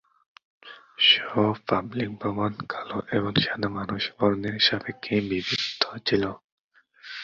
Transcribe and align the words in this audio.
সব 1.07 1.53
পাবলিক 1.67 2.09
ভবন 2.21 2.51
কালো 2.69 2.97
এবং 3.17 3.31
সাদা 3.43 3.69
মানুষ 3.77 4.03
বর্ণের 4.15 4.57
সাপেক্ষে 4.67 5.15
বিভক্ত 5.29 5.81
ছিল। 6.07 6.23